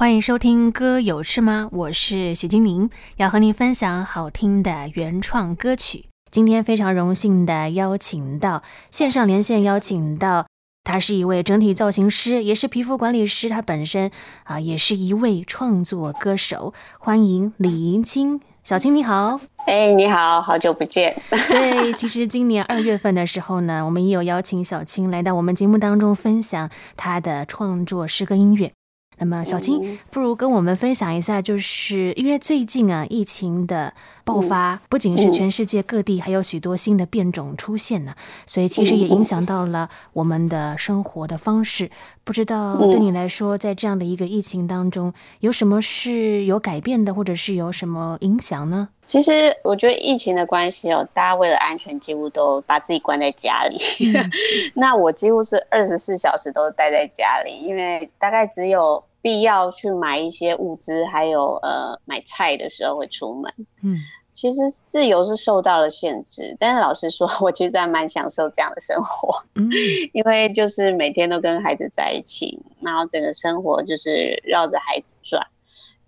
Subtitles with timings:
[0.00, 1.68] 欢迎收听歌有事吗？
[1.72, 6.06] 我是许金宁，要和您分享好听的原创歌曲。
[6.30, 10.46] 今天非常荣幸的邀请到线上连线，邀请到
[10.84, 14.10] 他是一位整体造型师，也是皮肤管理师，他本身
[14.44, 16.72] 啊也是一位创作歌手。
[16.98, 21.14] 欢迎李银青，小青你好，哎，你好，好久不见。
[21.28, 28.72] 对，其实今年二月份的时候呢，我们也有邀请小青来到我们节目当中分享她的创作诗歌音乐。
[29.20, 33.92] 那么，小青，不如跟我们分享一下，就是因为最近啊，疫情的
[34.24, 38.14] 爆发，不仅是全世界各地，还有许多新的变种出现呢，
[38.46, 41.90] 所以其实也影响到了我们的生活的方式。
[42.24, 48.88] 不知道对你来说，在这样的一个疫情当中，有什么是有改变的，或者是有什么影响呢？
[49.06, 53.76] 其实我觉得疫情的关系哦，大家为了安全，几乎都把自己关在家里。
[54.14, 54.30] 嗯、
[54.74, 59.04] 那我几乎是二十四小时都待在家里，因为大概只有。
[59.22, 63.54] 必要去买一些物资，还有呃买菜的时候会出门。
[63.82, 63.98] 嗯，
[64.32, 69.44] 其实自由是受到了限制，但是老实说， 我其实还蛮享受这样的生活。
[69.54, 69.68] 嗯，
[70.12, 75.46] 因为就是每天都跟孩子在一起，然后整个生活就是绕着孩子转。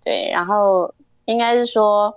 [0.03, 0.93] 对，然后
[1.25, 2.13] 应该是说。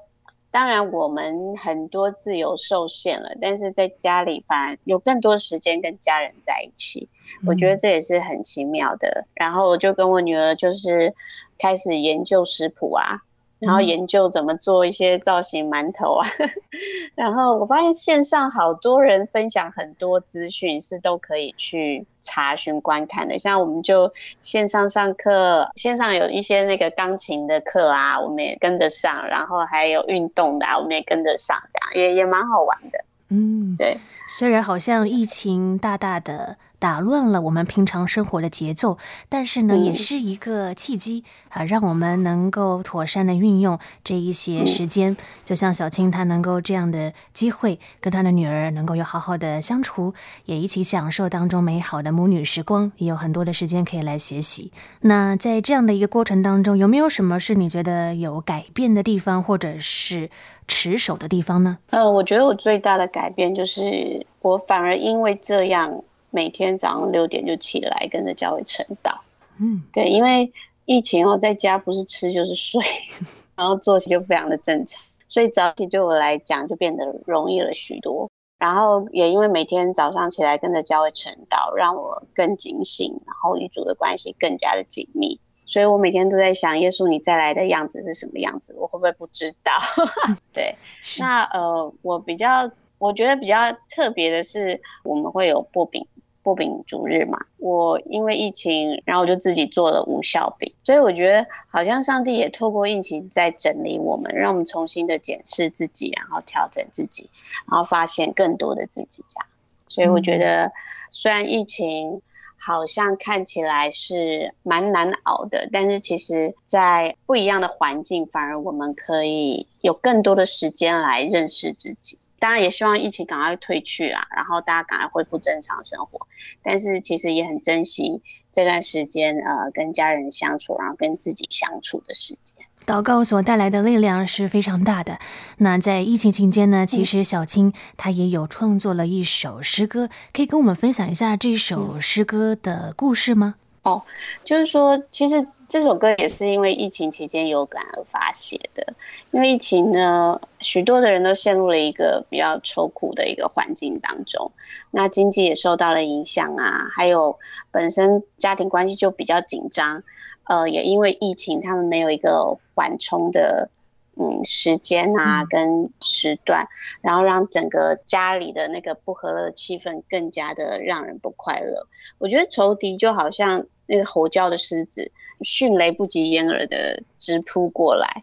[0.57, 7.07] 当然，我们很多自由受限了，但是在家里反而有更多时间跟家人在一起，
[7.47, 9.27] 我觉得这也是很奇妙的。
[9.35, 11.15] 然后我就跟我女儿就是
[11.59, 13.21] 开始研究食谱啊。
[13.67, 16.27] 然后研究怎么做一些造型馒头啊，
[17.15, 33.05] 然后我发现线上好多人分享很多资讯是都可以去查询观看的，像我们就线上上课，线上有一些那个钢琴的课啊，我们也跟着上，然后还有运动的啊，我们也跟着上，这样也也蛮好玩的。
[33.31, 33.99] 嗯，对，
[34.39, 36.57] 虽然好像疫情大大的。
[36.87, 38.97] 打乱了我们平常生活的节奏，
[39.29, 45.17] 但是呢，也是一个契机啊，让我们能够妥善的运用这一些时间。
[45.45, 50.15] 就像小青她能够这样的机会，跟她的女儿能够有好好的相处，
[50.45, 54.71] 也一起享受当中美好的母女时光，也有很多的时间可以来学习。
[55.01, 60.31] 那在这样的一个过程当中，有没有什么是你觉得有改变的地方，或者是
[60.69, 61.79] 持守的地方呢？
[61.91, 66.05] 呃，我觉得我最大的改变就是，我反而因为这样。
[66.37, 69.17] 每天早上六点就起来跟着教会晨祷，
[69.59, 70.53] 嗯，对，因为
[70.85, 72.79] 疫情哦，在家不是吃就是睡，
[73.57, 78.31] 然后作息就非常的正常，所以早起对我来讲就变得容易了许多。
[78.59, 85.41] 然后也因为每天早上起来跟着教会晨祷，让我更警醒，然后与主的关系更加的紧密。
[85.65, 88.75] 所以我每天都在想，耶稣你再来的样子是什么样子？
[88.77, 89.73] 我会不会不知道？
[90.53, 90.77] 对，
[91.19, 96.07] 那呃，我比较我觉得比较特别的是，我们会有薄饼。
[96.47, 107.29] 擘饼主日嘛，我因为疫情，然后我就自己做了无效饼，所以我觉得好像上帝也透过疫情在整理我们，让我们重新的检视自己，然后调整自己，
[107.69, 109.47] 然后发现更多的自己这样。
[109.89, 110.71] 所以我觉得，
[111.11, 112.23] 虽然疫情
[112.57, 122.19] 好像看起来是蛮难熬的，但是其实在不一样的环境，反而我们可以有更多的时间来认识自己。
[122.47, 126.29] 当然也希望疫情赶快退去啦，然后大家赶快恢复正常生活。
[126.63, 132.65] 但是其实也很珍惜这段时间，呃，跟家人相处，然后跟自己相处的时间。
[132.87, 135.19] 祷告所带来的力量是非常大的。
[135.57, 143.57] 那在疫情期间呢，其实小青她也有创作了一首诗歌，可以跟我们分享一下这首诗歌的故事吗？
[143.83, 144.05] 哦，
[144.45, 145.49] 就是说，其实。
[145.69, 148.87] 这首歌也是因为疫情期间有感而发写的。
[149.33, 154.51] 因为疫情呢，许多的人都陷入了一个比较愁苦的一个环境当中，
[154.91, 157.37] 那经济也受到了影响啊，还有
[157.71, 160.03] 本身家庭关系就比较紧张，
[160.45, 163.69] 呃，也因为疫情，他们没有一个缓冲的
[164.15, 166.67] 嗯时间啊跟时段，
[167.03, 171.87] 然后让整个家里的那个不和乐气氛更加的让人不快乐。
[172.19, 175.11] 我觉得仇敌就好像那个吼叫的狮子。
[175.43, 178.23] 迅雷不及掩耳的直扑过来，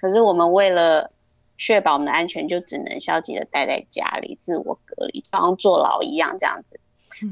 [0.00, 1.10] 可是我们为了
[1.58, 6.78] 确保我们的安全，就只能消极的待在家里，自我隔离，好像坐牢一样这样子。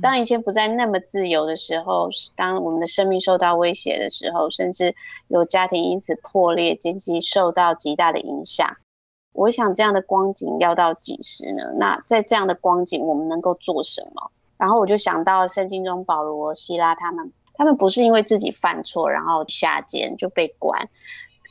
[0.02, 4.92] 当一切不再那么自由的时候，当我们的生命受到威胁的时候，甚至
[5.28, 8.68] 有家庭因此破裂，经济受到极大的影响，
[9.32, 11.62] 我想这样的光景要到几时呢？
[11.78, 14.32] 那在这样的光景，我们能够做什么？
[14.56, 17.32] 然后我就想到圣经中保罗、希拉他们。
[17.60, 20.88] 他们不是因为自己犯错，然后下监就被关，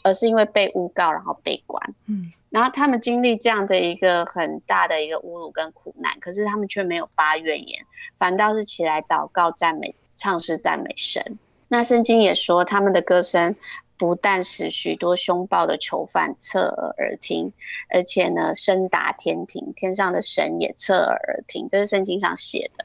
[0.02, 1.80] 而是因为被诬告，然后被关。
[2.08, 7.86] 嗯，然后他们经历这样的一个很大的一个侮辱跟苦难，可是他们却没有发怨言，
[8.18, 11.38] 反倒是起来祷告、赞美、唱诗赞美神。
[11.68, 13.56] 那圣经也说，他们的歌声
[13.96, 17.54] 不但使许多凶暴的囚犯侧耳而听，
[17.94, 21.68] 而且呢，声达天庭，天上的神也侧耳而听。
[21.70, 22.84] 这是圣经上写的。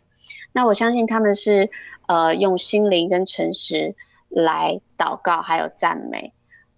[0.56, 1.68] 那我相信他们是
[2.06, 3.94] 呃用心灵跟诚实
[4.28, 6.32] 来祷告，还有赞美，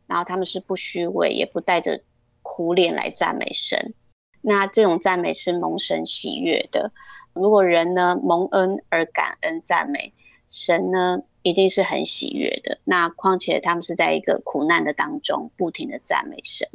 [0.06, 2.00] 然后他们是不虚伪，也不带着
[2.43, 3.94] 苦脸来赞美神。
[4.40, 6.93] 那这种赞美是蒙神喜悦的。
[7.32, 10.12] 如果人呢蒙恩而感恩赞美
[10.49, 12.79] 神呢，一定是很喜悦的。
[12.84, 16.69] 那况且他们是在一个苦难的当中，不停的赞美神，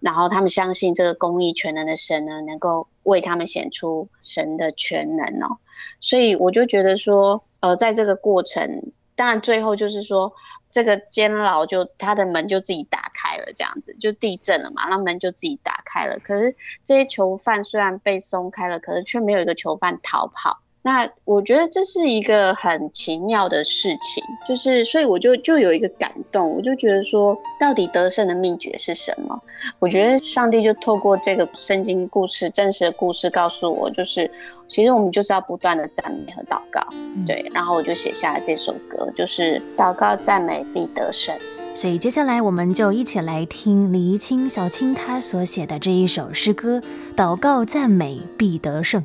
[0.00, 5.56] 然后他们相信这个公义全能的神呢，能够为他们显出神的全能哦。
[6.00, 10.32] 所以我就觉得说，呃，在这个过程，当然最后就是说。
[10.70, 16.14] 这个监牢就他的门就自己打开了，这样子就地震了嘛，那门就自己打开了。
[16.22, 20.58] 可是这些囚犯虽然被松开了，可是却没有一个囚犯逃跑。
[20.80, 29.38] 那我觉得这是一个很奇妙的事情，就是所以我就就有一个感动，我就觉得说，到底得胜的秘诀是什么？
[29.80, 34.30] 我觉得上帝就透过这个圣经故事，真实的故事告诉我，就是
[34.68, 36.80] 其实我们就是要不断的赞美和祷告，
[37.26, 37.44] 对。
[37.52, 41.36] 然后我就写下了这首歌，就是祷告赞美必得胜。
[41.74, 46.82] 所以接下来我们就一起来听李怡清小青她所写的这一首诗歌：
[47.16, 49.04] 祷告赞美必得胜。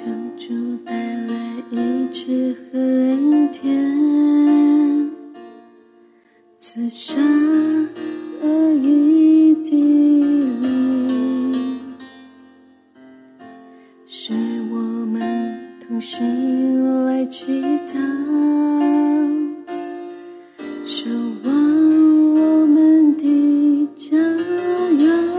[0.00, 0.06] 求
[0.38, 1.34] 主带来
[1.70, 5.10] 一曲和恩典
[6.58, 7.20] 紫砂
[8.40, 8.48] 和
[8.82, 10.68] 一滴泪
[14.06, 14.32] 是
[14.72, 17.92] 我们同心来祈祷
[20.82, 21.10] 守
[21.44, 21.54] 望
[22.36, 25.29] 我们的家园。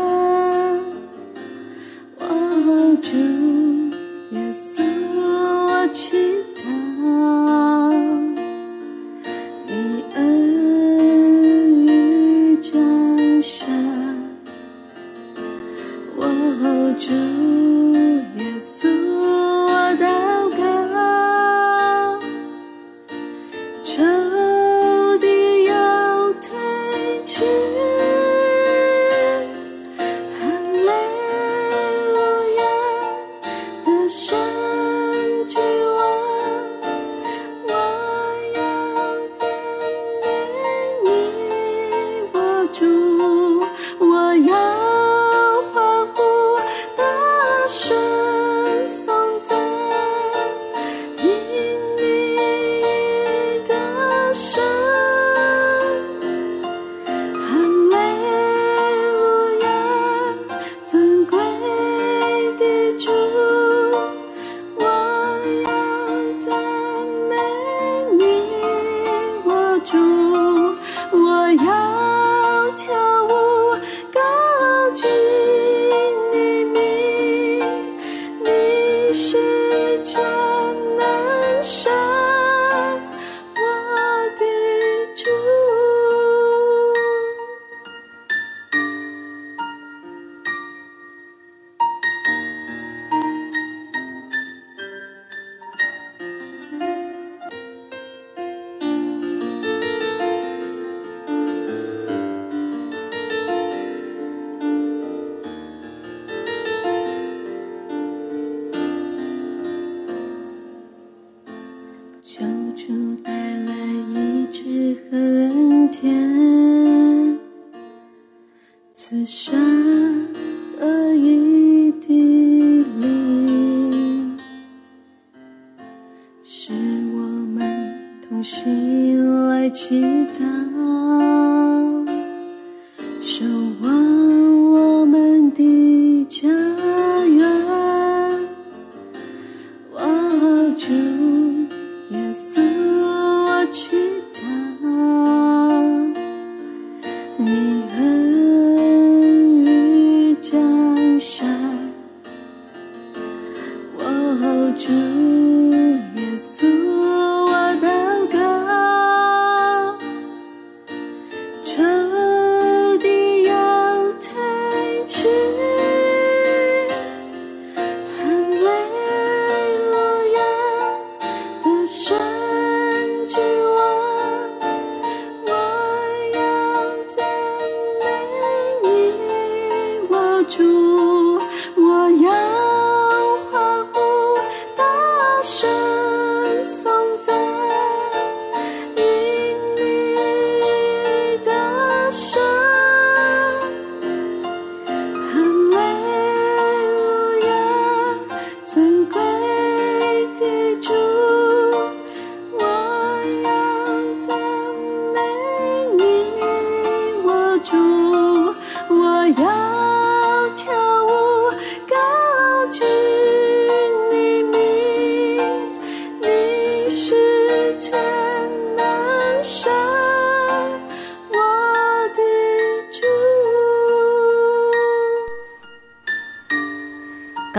[119.31, 119.60] 要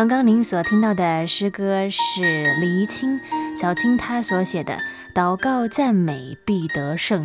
[0.02, 3.20] 刚刚您所听到的诗歌是李清
[3.54, 4.74] 小青她所写的
[5.14, 7.24] 《祷告赞美必得胜》，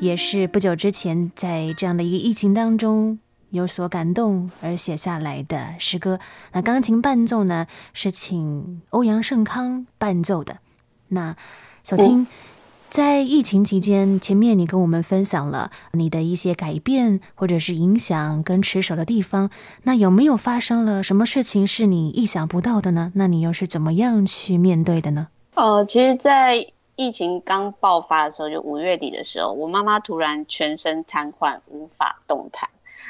[0.00, 3.20] 也是不久之前在这样的一个疫情当中
[3.50, 6.18] 有所感动而写下来的诗歌。
[6.50, 10.58] 那钢琴伴奏呢，是请欧阳胜康伴奏的。
[11.10, 11.36] 那
[11.84, 12.26] 小青。
[12.90, 19.50] 在疫情期间，前面你跟我们分享了你的一些改变或者是影响跟持守的地方，
[19.82, 23.12] 那有没有发生了什么事情是你意想不到的呢？
[23.14, 25.28] 那你又是怎么样去面对的呢？
[25.54, 26.66] 呃，其实，在
[26.96, 32.68] 疫情刚爆发的时候，就五月底的时候，我妈妈突然全身瘫痪，无法动弹。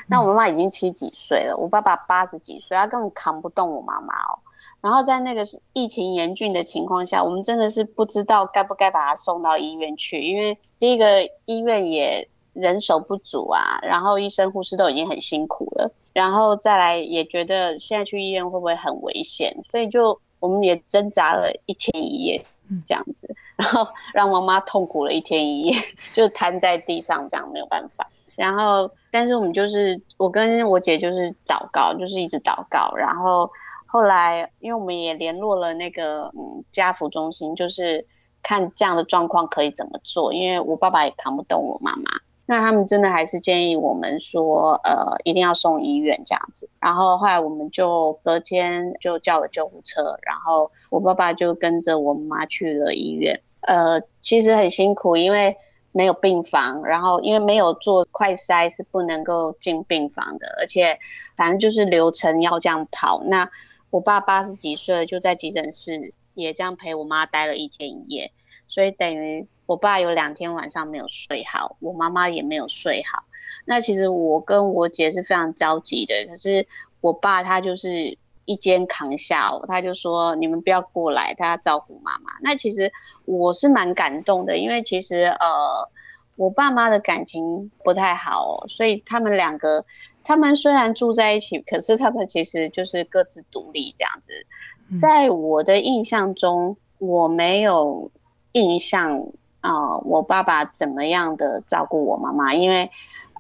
[0.09, 4.39] 那我妈妈已经七几岁了，我爸爸八十几岁，他根本扛不动我妈妈哦。
[4.81, 22.41] 然后在那个疫情严峻的情况下，我们真的是不知道该不该把他送到医院去，因为第一个医院也人手不足啊，然后医生护士都已经很辛苦了，然后再来也觉得现在去医院会不会很危险，所以就我们也挣扎了一天一夜
[22.87, 25.75] 这样子，然后 让妈妈痛苦了一天一夜，
[26.13, 28.09] 就瘫在地上这样没有办法。
[28.37, 33.51] 然后但是我们就是我跟我姐就是祷告，就是一直祷告，然后。
[33.91, 38.07] 后来，因为我们也联络了那个嗯家扶中心，就是
[38.43, 40.31] 看这样的状况可以怎么做。
[40.31, 42.03] 因为我爸爸也扛不动我妈妈，
[42.45, 46.69] 那他们真的还是建议我们说，呃，一定要送医院这样子。
[46.79, 53.41] 然后后来我们就隔天就叫了救护车，然后我爸爸就跟着我妈去了医院。
[53.63, 55.57] 呃，其实很辛苦，因为
[55.93, 60.99] 没有病房，然后因为没有做快筛是不能够进病房的，而且
[61.35, 63.49] 反正就是流程要这样跑那。
[63.91, 68.31] 我爸八十几岁，就在急诊室也这样陪我妈待了一天一夜，
[68.69, 73.25] 所以等于我爸有两天晚上没有睡好，我妈妈也没有睡好。
[73.65, 76.67] 那其实我跟我姐是非常焦急的，可是
[77.01, 82.31] 我爸他就是一肩扛下，他就说你们不要过来，他要照顾妈妈。
[82.43, 82.93] 那其实
[83.25, 85.89] 我是蛮感动的，因为其实呃
[86.37, 89.85] 我爸妈的感情不太好，所以他们两个。
[90.29, 94.31] 他们虽然住在一起，可是他们其实就是各自独立这样子。
[95.01, 98.11] 在我的印象中，我没有
[98.53, 99.19] 印象
[99.63, 102.53] 啊、呃，我爸爸怎么样的照顾我妈妈？
[102.53, 102.91] 因为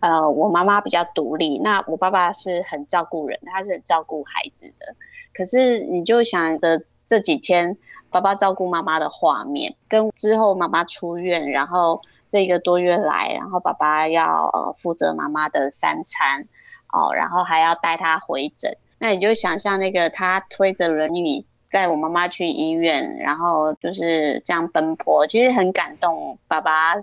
[0.01, 4.97] 呃，我妈妈比较独立，那我爸爸是很照顾人，他是很照顾孩子的。
[5.35, 7.77] 可是你就想着这几天
[8.09, 16.49] 爸爸照顾妈妈的画面，跟之后妈妈出院，然后这一个多月来，然后爸爸要呃负责妈妈的三餐。
[16.93, 26.39] 哦，然后还要带他回诊，那你就想象那个他推着轮椅载我妈妈去医院，然后就是这样奔波，其实很感动。
[26.49, 26.95] 爸爸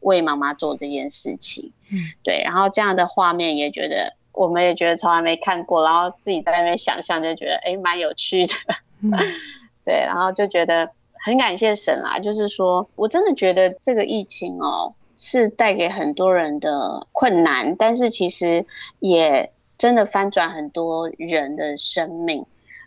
[0.00, 8.54] 为妈妈做这件事情，嗯，对，然后这样的画面也觉得，我们也觉得从来没看过，然后自己在那边想象就觉得，哎，蛮有趣的，
[9.02, 9.10] 嗯、
[9.84, 14.94] 对，然后就觉得很感谢神啦，就是说我真的觉得这个疫情哦。
[15.22, 18.64] 是带给很多人的困难，但是其实
[19.00, 22.42] 也真的翻转很多人的生命。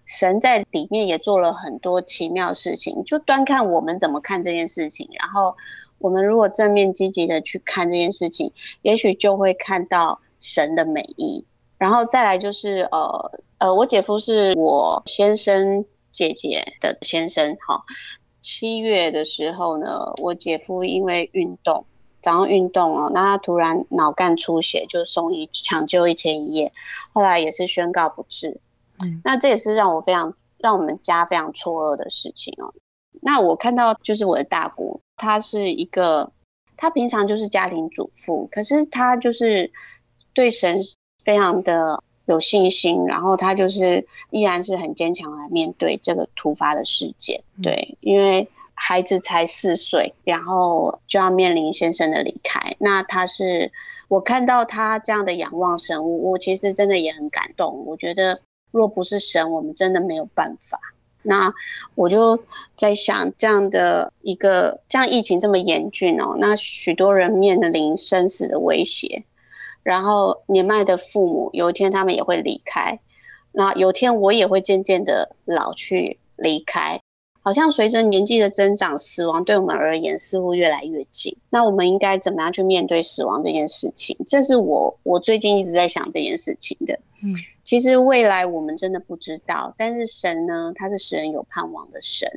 [0.07, 5.07] 神在里面也做了很多奇妙事情，就端看我们怎么看这件事情。
[5.13, 5.55] 然后
[5.99, 11.45] 我们如果正面积极的去看这件事情，也许就会看到神的美意。
[11.77, 17.55] 然后再来就是呃呃，我姐夫是我先生姐姐的先生。
[17.67, 17.79] 哈，
[18.41, 21.85] 七月的时候呢，我姐夫因为运动。
[22.23, 26.71] 早上运动哦，那他突然脑干出血，就送医抢救一天一夜，
[27.11, 28.61] 后来也是宣告不治。
[29.03, 32.73] 嗯，那这也是让我非常让我们家非常错愕的事情哦。
[33.21, 36.31] 那我看到就是我的大姑，她是一个，
[36.77, 39.69] 她平常就是家庭主妇，可是她就是
[40.33, 40.79] 对神
[41.25, 47.43] 非常的有信心，然后她就是依然是很坚强来面对这个突发的事件。
[47.61, 48.47] 对，因为。
[48.85, 52.59] 孩子才四岁，然后就要面临先生的离开。
[52.79, 53.71] 那他是
[54.09, 57.81] 我看到他这样的仰望神，我我其实真的也很感动。
[57.85, 58.37] 我觉得
[58.71, 60.77] 若不是神，我们真的没有办法。
[61.21, 61.49] 那
[61.95, 62.37] 我就
[62.75, 69.23] 在想，这样的一个这样疫情这么严峻哦，那许多人面临生死的威胁。
[69.81, 72.99] 然后年迈的父母，有一天他们也会离开，
[73.53, 76.99] 那有天我也会渐渐的老去离开，
[77.43, 81.35] 好像随着年纪的增长，死亡对我们而言似乎越来越近。
[81.49, 84.17] 那我们应该怎么样去面对死亡这件事情？
[84.25, 86.97] 这是我我最近一直在想这件事情的。
[87.21, 92.27] 嗯，其实未来我们真的不知道，但是神呢，他是使人有盼望的神。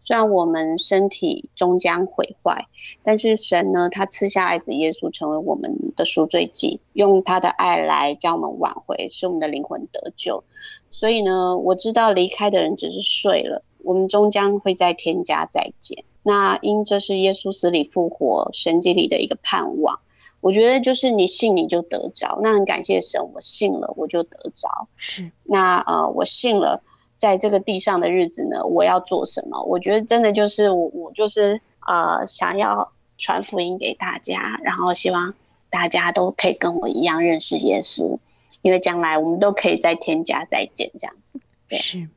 [0.00, 2.64] 虽然我们身体终将毁坏，
[3.02, 10.42] 但是神呢，他赐下爱子耶稣成为我们的赎罪祭，用他的爱来将我们挽回，使我们的灵魂得救。
[10.90, 16.04] 所以呢，我知道离开的人只是睡了，我们终将会再添加再见。
[16.22, 19.98] 那因这是耶稣死里复活神迹里的一个盼望，
[20.42, 22.38] 我觉得就是你信你就得着。
[22.42, 24.68] 那很感谢神，我信了我就得着。
[24.98, 26.82] 是，那呃，我信了。
[27.16, 29.60] 在这个地上的日子呢，我要做什么？
[29.64, 35.34] 我觉得真的就是我，我就是呃，想要传福音给大家，然后希望
[35.68, 38.16] 大家都可以跟我一样认识耶稣，
[38.62, 41.40] 因为将来我们都可以再添加再见，这样子。
[41.68, 41.78] 对。
[41.78, 42.08] 是，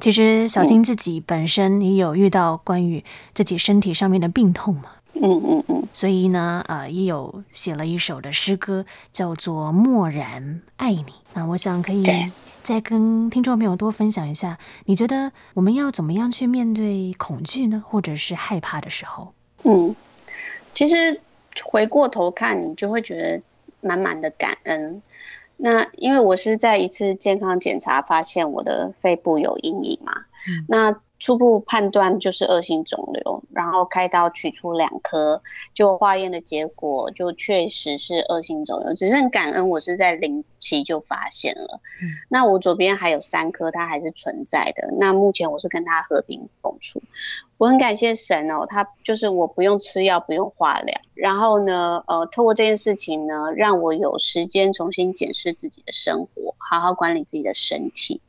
[0.00, 11.02] 其实小金自己本身也有遇到关于自己身体上面的病痛嘛，嗯嗯嗯，所以呢，呃，也有写了一首的诗歌，叫做《默然爱你》。
[11.34, 12.04] 那我想可以。
[12.62, 17.80] 再跟听众朋友多分享一下，你觉得我们要怎么样去面对恐惧呢？
[17.86, 19.32] 或者是害怕的时候？
[19.62, 19.94] 嗯，
[20.74, 21.20] 其实
[21.62, 23.40] 回过头看，你就会觉得
[23.80, 25.00] 满满的感恩。
[25.56, 30.12] 那因为我是在一次健康检查发现我的肺部有阴影嘛，
[30.48, 31.00] 嗯、那。
[31.18, 38.92] 初步判断就是恶性肿瘤，然后开刀取出两颗，就化验的结果就确实是恶性肿瘤。
[38.92, 41.80] 只是很感恩，我是在零期就发现了。
[42.02, 44.92] 嗯、那我左边还有三颗，它还是存在的。
[44.98, 47.02] 那目前我是跟它和平共处。
[47.58, 51.00] 我很感谢神哦，他就是我不用吃药，不用化疗。
[51.14, 58.20] 然后呢，呃，透过这件事情呢，让我有时间重新检视自己的生活，好好管理自己的身体。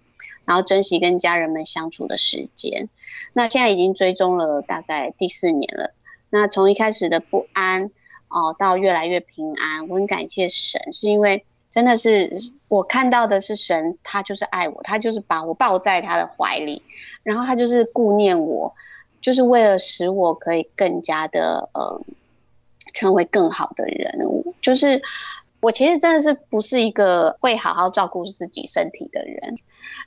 [0.46, 2.88] 然后珍惜跟家人们相处的时间。
[3.34, 5.94] 那现在已经追踪了大概第四年了。
[6.30, 7.92] 那从一开始的不安
[8.30, 12.38] 哦，到越来越平安，我很感谢神，是因为真的是
[12.70, 16.82] 我看到的是神，他就是爱我，他就是把我抱在他的怀里，
[17.24, 18.74] 然后他就是顾念我，
[19.22, 22.02] 就是为了使我可以更加的呃，
[22.94, 24.12] 成为更好的人，
[24.62, 25.02] 就是。
[25.60, 29.58] 我其实真的是不是一个会好好照顾自己身体的人，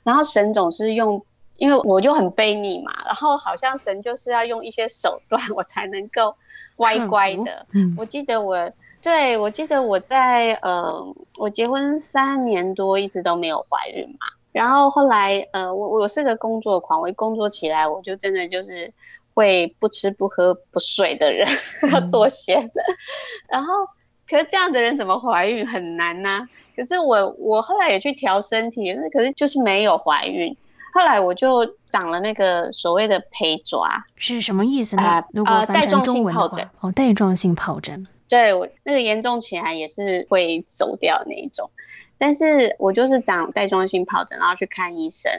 [0.01, 1.21] 然后神总是用，
[1.57, 6.33] 因为我就很悖逆嘛，然后好像神就是要用一些手段， 我才能够
[6.77, 7.65] 乖乖的。
[7.73, 8.71] 嗯，我记得我，
[9.01, 18.91] 对，我记得我在呃，我结婚三年多一直都没有怀孕嘛，然后后来呃，我我是个工作狂，我一工作起来我就真的就是
[19.33, 21.47] 会不吃不喝不睡的人，
[21.93, 22.81] 要做咸的，
[23.49, 23.73] 然后。
[24.29, 26.49] 可是这样的人怎么怀孕很难呐、啊？
[26.73, 30.55] 可是我我后来也去调身体，可是就是没有怀孕。
[30.93, 33.85] 后来我就长了那个所谓的胚爪，
[34.15, 35.03] 是什么意思呢？
[35.03, 38.07] 呃、如果带状性疱疹哦，带状性疱疹。
[38.29, 41.69] 对，我那个严重起来也是会走掉那一种。
[42.21, 45.31] 但是我就是长带状性疱疹，然后去看医生，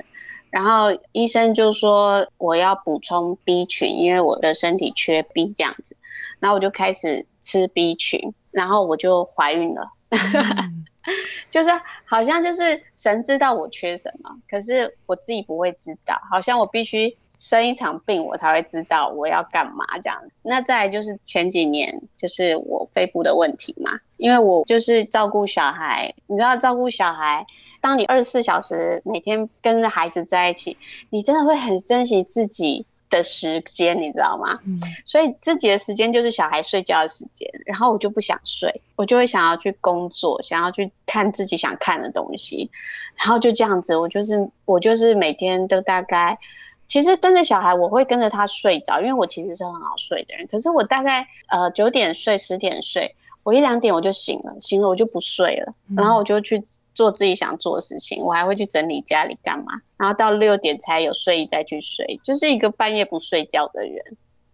[0.51, 5.97] 然后医生就说我要补充 B 群，因为我的身体缺 B 这样子。
[6.41, 8.35] 然后我就开始吃 B 群。
[8.51, 10.85] 然后我就怀孕了，嗯、
[11.49, 11.71] 就是
[12.05, 20.23] 好像就是神知道我缺什么，可是我自己不会知道，好像我必须生一场病，我才会知道我要干嘛这样。
[20.43, 27.45] 那再来就是前几年，就是我肺部的问题嘛，因为我就是照顾小孩，你知道照顾小孩，
[27.81, 30.77] 当你二十四小时每天跟着孩子在一起，
[31.11, 34.61] 你真的会很珍惜自己的时间，你知道吗？
[34.65, 42.71] 嗯，所以自己的时间就是小孩睡觉的时间，然后我就不想睡，我就会想要去工作，想要去看自己想看的东西，
[43.17, 46.39] 然后就这样子，我就是我就是每天都大概，
[46.87, 56.63] 其实跟着小孩，我会跟着他睡着，因为我其实是很好睡的人，可是我大概呃九点睡，十点睡，我一两点我就醒了，醒了我就不睡了，然后我就去。
[56.95, 63.95] 做自己想做的事情，我还会去整理家里干嘛，然后到六点才有睡意再去睡，就是一个半夜不睡觉的人。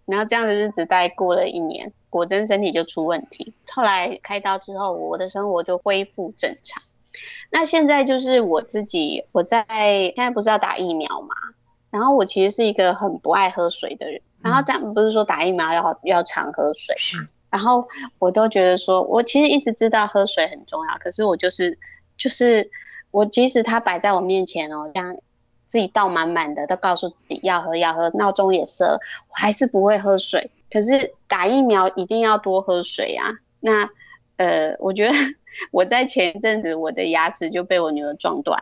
[0.06, 3.52] 然后这样的日子大概过了一年，果真身体就出问题。
[3.72, 6.80] 后来开刀之后，我的生活就恢复正常。
[7.50, 9.66] 那现在就是我自己，我在
[10.14, 11.34] 现在不是要打疫苗嘛？
[11.90, 14.22] 然后我其实是一个很不爱喝水的人。
[14.40, 17.28] 然后但不是说打疫苗要要常喝水嘛？
[17.50, 17.86] 然后
[18.18, 21.78] 我都觉得说，我其实一直知道喝水很重要，可是我就是。
[22.18, 22.68] 就是
[23.12, 25.16] 我，即使它摆在我面前哦，这样
[25.66, 30.50] 自己倒满满的，都告诉自己要喝要喝，闹钟也设，我还是不会喝水。
[30.68, 33.30] 可是打疫苗一定要多喝水啊。
[33.60, 33.88] 那
[34.36, 35.12] 呃，我觉得
[35.70, 38.60] 我在前一阵子我的牙齿就被我女儿撞断，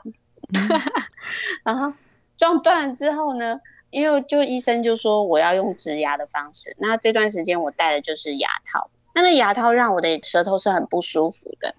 [0.52, 0.68] 嗯、
[1.64, 1.90] 然后
[2.36, 3.58] 撞断了之后呢，
[3.90, 11.74] 因为就医生就说我要用植牙的方式，那这段时间我戴的就是牙套，那那牙套让我的舌头是很不舒服的，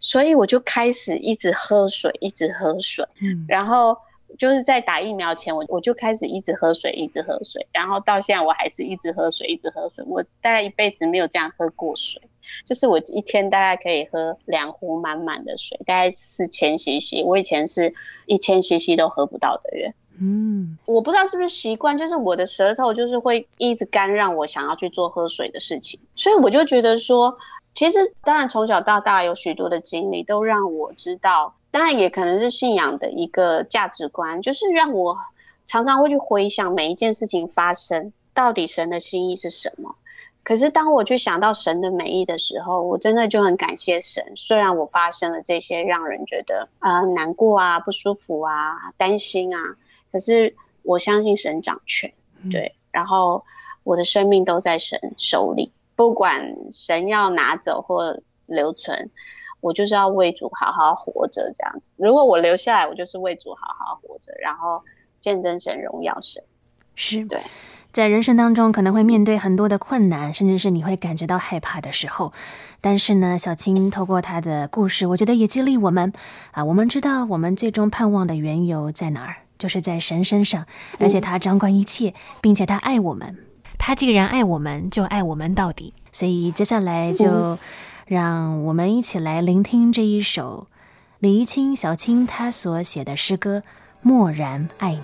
[0.00, 3.96] 所以我就开始一直喝水，一直喝水，嗯，然后。
[4.38, 10.04] 就是在打疫苗前，我我就开始一直喝水，一直喝水，然后到现在我还是一直喝水，一直喝水。
[10.06, 12.22] 我大概一辈子没有这样喝过水，
[12.64, 17.24] 就是我一天大概可以喝两壶满满的水，大概四千 CC。
[17.24, 17.92] 我以前是
[18.26, 19.92] 一千 CC 都喝不到的人。
[20.20, 27.34] 嗯，我不知道是不是习惯，就是我的舌头就是会一直干，让我想要去做喝水的事情，所以我就觉得说，
[27.74, 31.54] 其实当然从小到大有许多的经历都让我知道。
[31.72, 35.16] 当然也可能是信仰的一个价值观，就是让我
[35.64, 39.94] 常常会去回想每一件事情发生，到底神的心意是什么。
[40.42, 44.20] 可是当我去想到神的美意的时候，我真的就很感谢神。
[44.34, 49.60] 虽然我发生了这些让人觉得啊、难过啊、不舒服啊、担心啊，
[50.10, 52.12] 可是我相信神掌权，
[52.50, 52.74] 对。
[52.90, 53.44] 然后
[53.84, 59.10] 我的生命都在神手里，不管神要拿走或留存。
[59.62, 61.90] 我就是要为主好好活着，这样子。
[61.96, 64.82] 如果我留下来，我就是为主好好活着，然后
[65.20, 66.42] 见证神荣耀神。
[66.94, 67.42] 是对，
[67.92, 72.32] 在人生当中可能会面对很多的困难，甚至是你会感觉到害怕的时候。
[72.80, 76.10] 但是呢，小青透过她的故事，我觉得也激励我们
[76.52, 76.64] 啊。
[76.64, 80.66] 我们知道我们最终盼望的缘由在哪儿，就是在神身上，
[80.98, 83.38] 而且他掌管一切，并且他爱我们。
[83.78, 85.94] 他既然爱我们，就爱我们到底。
[86.10, 87.28] 所以接下来就。
[87.30, 87.58] 嗯
[88.10, 90.66] 让我们一起来聆听这一首
[91.20, 93.58] 李怡清小青她所写的诗歌
[94.02, 95.00] 《默然爱你》。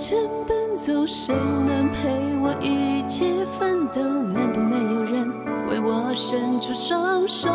[0.00, 2.08] 前奔走，谁能陪
[2.40, 4.00] 我一起奋斗？
[4.00, 5.30] 能不能有人
[5.68, 7.50] 为我伸出双手？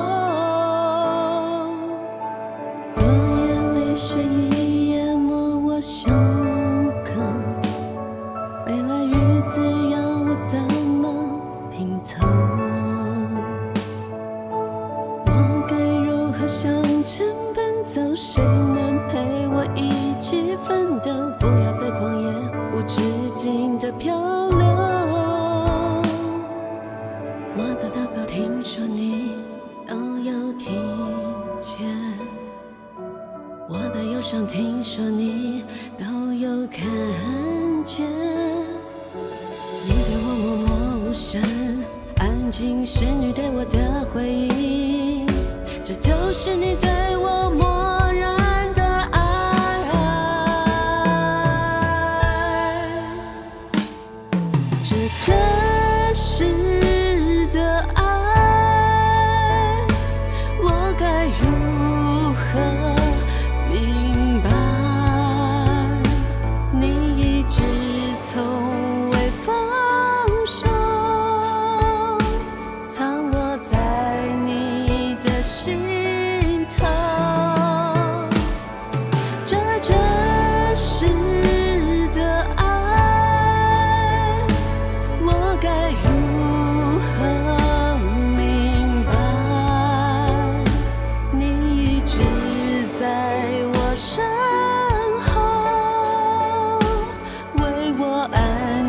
[46.65, 47.84] 你对我默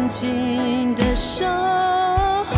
[0.09, 2.55] 静的守候。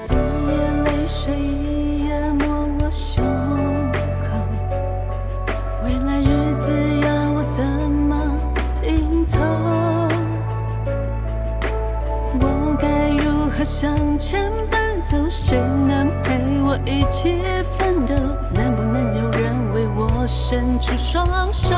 [0.00, 2.44] 昨夜泪水已淹没
[2.80, 3.24] 我胸
[4.22, 4.26] 口，
[5.84, 8.40] 未来日子要我怎么
[8.82, 9.38] 拼凑？
[12.40, 15.16] 我该如何向前奔走？
[15.28, 17.40] 谁能陪我一起？
[20.26, 21.76] 伸出双手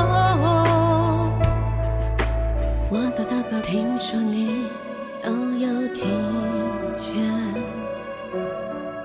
[2.89, 4.65] 我的祷告听说你
[5.21, 6.03] 都有听
[6.95, 7.21] 见。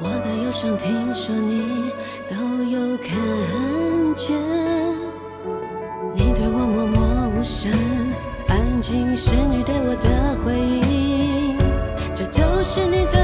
[0.00, 1.90] 我的忧伤听说你
[2.28, 3.14] 都有看
[4.14, 4.34] 见。
[6.14, 7.70] 你对我默默无声
[8.48, 11.58] 安静是你对我的回应。
[12.14, 13.23] 这就是你的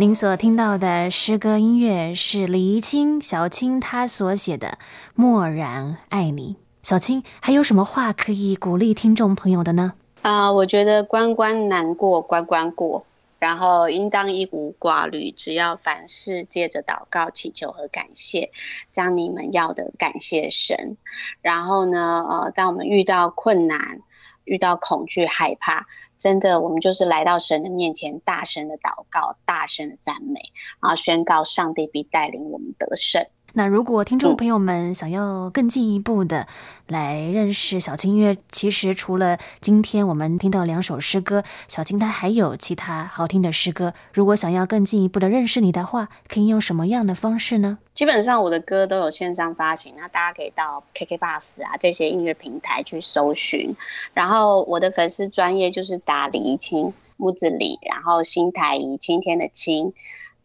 [0.00, 4.68] 您所听到的诗歌音乐是李怡清小青她所写的
[5.16, 6.54] 《默然爱你》。
[6.88, 9.94] 小青还有什么话可以鼓励听众朋友的呢？
[10.22, 13.04] 啊、我觉得关关难过关关过，
[13.40, 18.52] 然后应当一无挂虑，只要凡事借着祷告、祈求和感谢，
[18.92, 20.96] 将你们要的感谢神。
[21.42, 24.00] 然后呢，呃，当我们遇到困难、
[24.44, 25.88] 遇到恐惧、害怕。
[26.18, 30.40] 真的，我们就是来到神的面前，大声的祷告，大声的赞美，
[30.80, 33.24] 啊宣告上帝必带领我们得胜。
[33.54, 36.46] 那如果听众朋友们想要更进一步的
[36.86, 43.94] 来认识小青音乐，其实除了今天我们听到两首诗歌，小青她还有其他好听的诗歌。
[44.12, 47.78] 如果想要更进一步的认识你的话，可以用什么样的方式呢？
[47.94, 53.74] 基本上我的歌都有线上发行，那大家可以到 KKBOX 啊这些音乐平台去搜寻。
[54.12, 59.92] 然后我的粉丝专业就是打李怡清木子李，然后新台怡青天的青。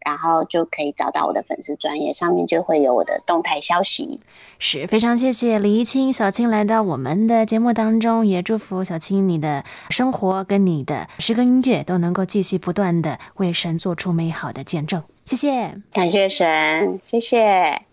[0.04, 4.20] 然后就可以找到我的粉丝专业，上面就会有我的动态消息。
[4.58, 15.02] 是非常谢谢李一清小青来到我们的节目当中，也祝福小青你的生活跟你的诗歌音乐都能够继续不断的为神做出美好的见证。
[15.24, 17.80] 谢谢，感谢神，谢谢。